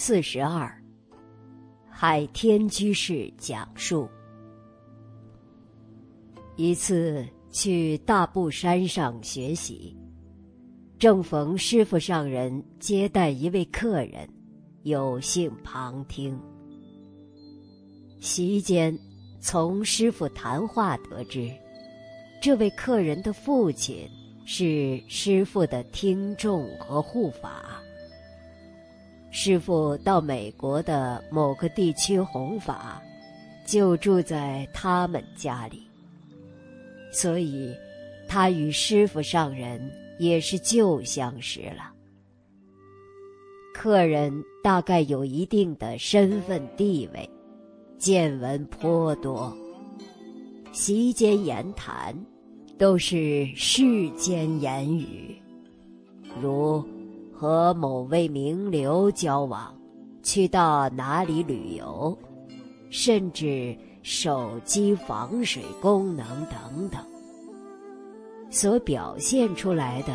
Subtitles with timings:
[0.00, 0.72] 四十二。
[1.90, 4.08] 海天居士讲述：
[6.54, 9.96] 一次去大布山上学习，
[11.00, 14.28] 正逢师傅上人接待一位客人，
[14.84, 16.40] 有幸旁听。
[18.20, 18.96] 席间，
[19.40, 21.50] 从师傅谈话得知，
[22.40, 24.08] 这位客人的父亲
[24.46, 27.82] 是师傅的听众和护法。
[29.40, 33.00] 师傅到美国的某个地区弘法，
[33.64, 35.80] 就住在他们家里，
[37.12, 37.72] 所以
[38.26, 39.80] 他与师傅上人
[40.18, 41.92] 也是旧相识了。
[43.72, 47.30] 客人大概有一定的身份地位，
[47.96, 49.56] 见闻颇多，
[50.72, 52.12] 席间言谈
[52.76, 55.40] 都是世间言语，
[56.42, 56.84] 如。
[57.38, 59.72] 和某位名流交往，
[60.24, 62.18] 去到哪里旅游，
[62.90, 67.00] 甚至手机防水功能等等，
[68.50, 70.12] 所表现出来的，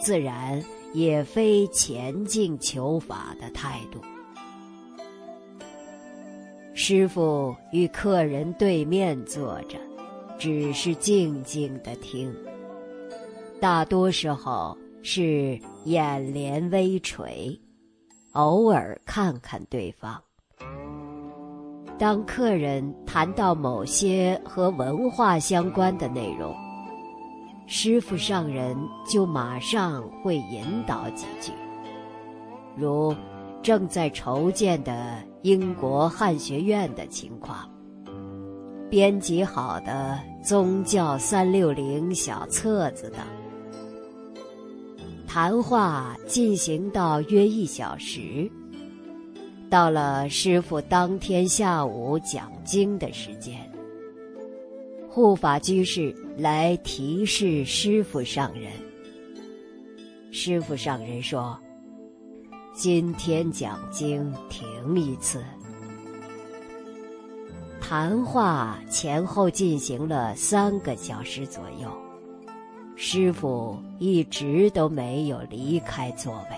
[0.00, 0.60] 自然
[0.92, 4.00] 也非前进求法的态度。
[6.74, 9.78] 师傅与客人对面坐着，
[10.40, 12.34] 只是静静的听，
[13.60, 15.60] 大多时候是。
[15.84, 17.60] 眼帘微垂，
[18.32, 20.18] 偶尔看看对方。
[21.98, 26.54] 当客人谈到某些和文化相关的内容，
[27.66, 28.74] 师傅上人
[29.06, 31.52] 就马上会引导几句，
[32.74, 33.14] 如
[33.62, 37.68] 正在筹建的英国汉学院的情况，
[38.88, 43.20] 编辑好的宗教三六零小册子等。
[45.34, 48.48] 谈话进行到约一小时，
[49.68, 53.58] 到了师傅当天下午讲经的时间，
[55.10, 58.70] 护法居士来提示师傅上人。
[60.30, 61.58] 师傅上人说
[62.72, 64.64] ：“今天讲经停
[64.96, 65.42] 一次。”
[67.82, 71.90] 谈话前后进行了三个小时左右。
[72.96, 76.56] 师傅一直都没有离开座位，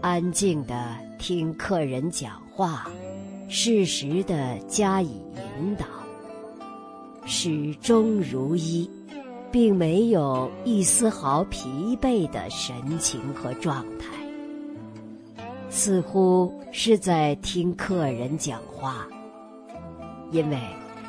[0.00, 2.90] 安静的听客人讲话，
[3.48, 5.20] 适时的加以
[5.58, 5.84] 引导，
[7.26, 8.90] 始终如一，
[9.52, 14.06] 并没有一丝毫疲惫的神情和状态，
[15.68, 19.06] 似乎是在听客人讲话，
[20.32, 20.58] 因为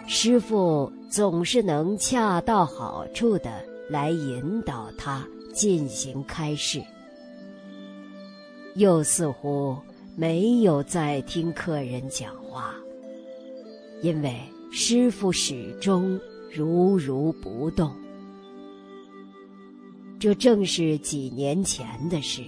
[0.05, 3.70] 师傅总是能恰到好处的。
[3.91, 6.81] 来引导他进行开示，
[8.75, 9.77] 又似乎
[10.15, 12.73] 没有在听客人讲话，
[14.01, 14.39] 因为
[14.71, 16.17] 师傅始终
[16.49, 17.93] 如如不动。
[20.17, 22.41] 这正是几年前的事。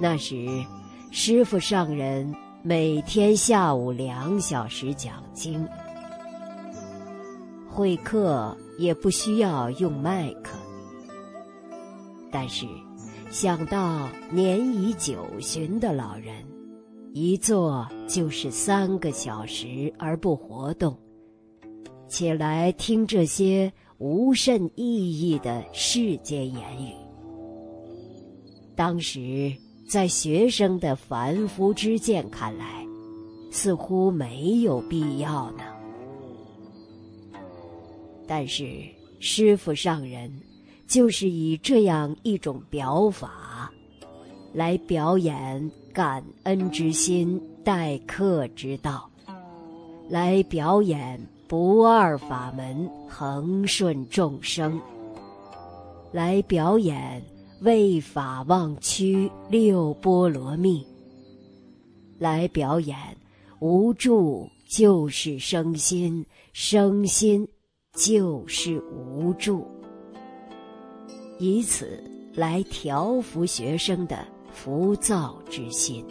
[0.00, 0.48] 那时，
[1.12, 2.34] 师傅上人
[2.64, 5.64] 每天下午两小时讲经，
[7.70, 8.56] 会客。
[8.78, 10.56] 也不需要用麦克，
[12.32, 12.64] 但是
[13.30, 16.32] 想到年已九旬的老人，
[17.12, 20.96] 一坐就是三个小时而不活动，
[22.08, 26.94] 且来听这些无甚意义的世间言语，
[28.74, 29.54] 当时
[29.86, 32.82] 在学生的凡夫之见看来，
[33.50, 35.64] 似乎没有必要呢。
[38.30, 38.84] 但是
[39.18, 40.30] 师傅上人，
[40.86, 43.68] 就是以这样一种表法，
[44.54, 49.10] 来表演感恩之心、待客之道，
[50.08, 54.80] 来表演不二法门恒顺众生，
[56.12, 57.20] 来表演
[57.62, 60.86] 为法忘躯六波罗蜜，
[62.16, 62.96] 来表演
[63.58, 67.44] 无助就是生心，生心。
[67.94, 69.66] 就是无助，
[71.38, 72.02] 以此
[72.34, 76.04] 来调伏学生的浮躁之心。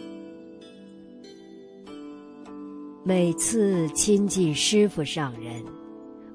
[3.02, 5.64] 每次亲近师傅上人，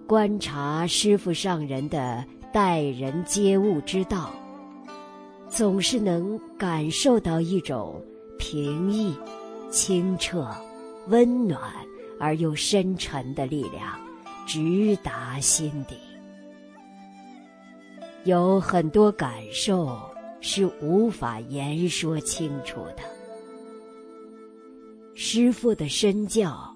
[0.08, 4.32] 观察师傅上人的待人接物之道，
[5.48, 8.04] 总是能感受到一种
[8.40, 9.14] 平易、
[9.70, 10.50] 清澈、
[11.08, 11.62] 温暖
[12.20, 14.05] 而又深沉的力量。
[14.46, 15.96] 直达心底，
[18.24, 20.00] 有很多感受
[20.40, 23.04] 是无法言说清楚的。
[25.16, 26.74] 师傅的身教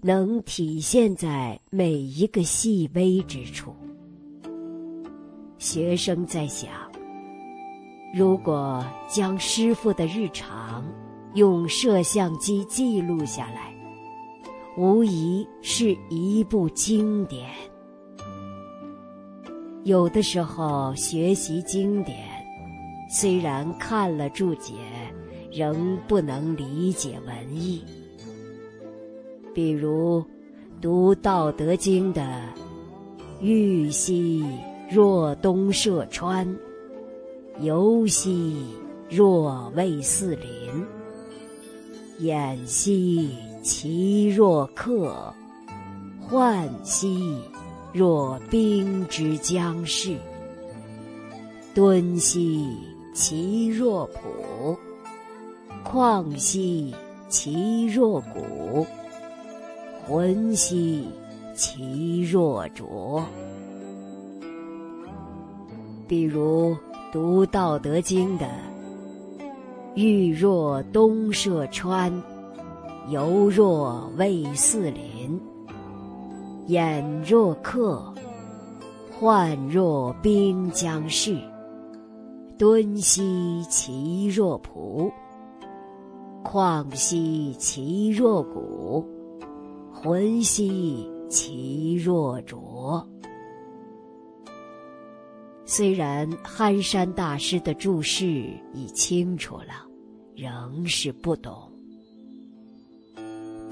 [0.00, 3.74] 能体现在每一个细微之处。
[5.58, 6.70] 学生在想：
[8.14, 10.84] 如果将师傅的日常
[11.34, 13.71] 用摄像机记录下来，
[14.76, 17.46] 无疑是一部经典。
[19.84, 22.18] 有的时候学习经典，
[23.10, 24.72] 虽然看了注解，
[25.50, 27.84] 仍不能理解文意。
[29.54, 30.24] 比如
[30.80, 32.42] 读《道德经》的
[33.42, 34.42] “玉兮
[34.90, 36.48] 若东涉川，
[37.60, 38.64] 游兮
[39.10, 40.86] 若畏四邻，
[42.20, 45.32] 偃兮其若客，
[46.30, 47.38] 涣兮。”
[47.94, 50.16] 若冰之将逝，
[51.74, 52.74] 敦兮
[53.12, 54.74] 其若朴；
[55.84, 56.94] 旷兮
[57.28, 58.86] 其若谷；
[60.08, 61.06] 浑兮
[61.54, 63.22] 其若浊。
[66.08, 66.74] 比如
[67.12, 68.48] 读《道德经》的
[69.94, 72.10] “玉若东涉川，
[73.08, 75.40] 犹若畏四邻。”
[76.68, 78.14] 眼若客，
[79.20, 81.36] 涣若冰将逝。
[82.56, 85.10] 敦兮其若朴，
[86.44, 89.04] 旷兮其若谷，
[89.92, 93.04] 浑兮其若浊。
[95.64, 98.26] 虽然憨山大师的注释
[98.72, 99.88] 已清楚了，
[100.36, 101.71] 仍是不懂。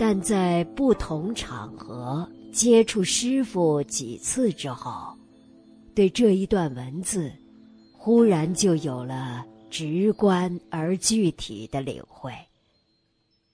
[0.02, 2.26] 但在不同场合。
[2.50, 5.14] 接触师傅几次之后，
[5.94, 7.31] 对这一段文字，
[7.93, 12.32] 忽然就有了直观而具体的领会，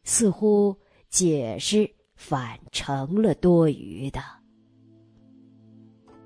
[0.04, 0.74] 似乎
[1.10, 4.20] 解释反成了多余的。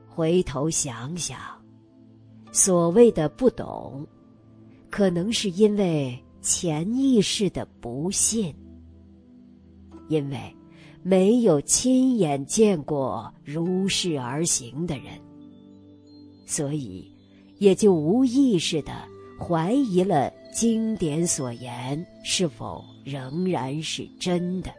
[0.07, 1.41] 回头想想，
[2.53, 4.07] 所谓的不懂，
[4.91, 8.55] 可能是因为潜意识的不信，
[10.11, 10.39] 因为。
[11.03, 15.05] 没有亲眼见过如是而行的人，
[16.45, 17.11] 所以
[17.57, 18.93] 也就无意识的
[19.39, 24.71] 怀疑了经典所言是否仍然是真的。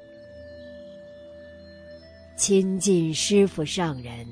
[2.37, 4.23] 亲近师傅上人，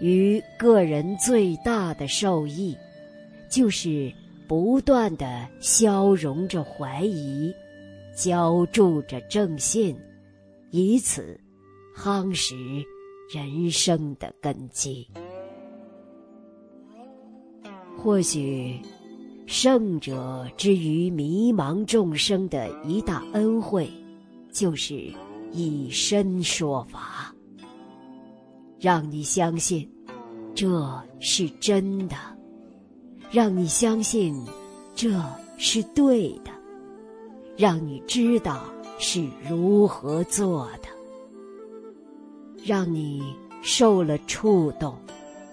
[0.00, 2.76] 于个人最大的受益，
[3.48, 4.12] 就是
[4.48, 7.54] 不断的消融着怀疑，
[8.16, 9.96] 浇筑着正信。
[10.76, 11.38] 以此
[11.96, 12.56] 夯实
[13.32, 15.06] 人生的根基。
[17.96, 18.80] 或许，
[19.46, 23.88] 圣者之于迷茫众生的一大恩惠，
[24.50, 25.12] 就是
[25.52, 27.32] 以身说法，
[28.80, 29.88] 让你相信
[30.56, 32.16] 这是真的，
[33.30, 34.34] 让你相信
[34.96, 35.22] 这
[35.56, 36.50] 是对的，
[37.56, 38.73] 让你知道。
[38.98, 40.88] 是如何做的，
[42.64, 43.22] 让你
[43.62, 44.96] 受了触动，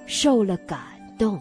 [0.05, 0.79] 受了感
[1.17, 1.39] 动，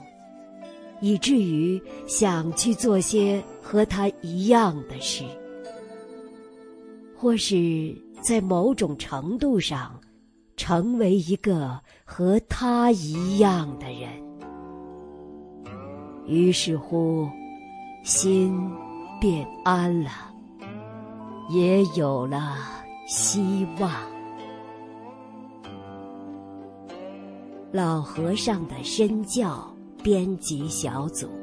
[1.00, 5.24] 以至于想去做些和他一样的事，
[7.16, 10.00] 或是在某种程度上，
[10.56, 14.08] 成为一个和他一样的人。
[16.26, 17.28] 于是乎，
[18.04, 18.58] 心
[19.20, 20.29] 便安了。
[21.50, 22.56] 也有了
[23.06, 23.90] 希望。
[27.72, 29.68] 老和尚的身教
[30.02, 31.39] 编辑小组。